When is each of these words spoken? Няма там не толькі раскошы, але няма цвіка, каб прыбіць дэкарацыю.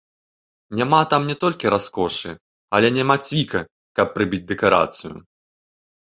Няма 0.77 0.99
там 1.09 1.23
не 1.31 1.33
толькі 1.43 1.69
раскошы, 1.73 2.31
але 2.77 2.87
няма 2.95 3.17
цвіка, 3.27 3.61
каб 3.99 4.07
прыбіць 4.15 4.41
дэкарацыю. 4.53 5.13